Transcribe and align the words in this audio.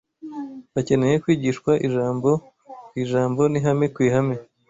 Bakeneye 0.73 1.15
kwigishwa 1.23 1.71
ijambo 1.87 2.29
ku 2.89 2.93
ijambo, 3.03 3.41
n’ihame 3.51 3.85
ku 3.93 3.99
ihame 4.07 4.35